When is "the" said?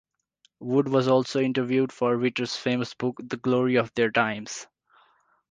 3.23-3.37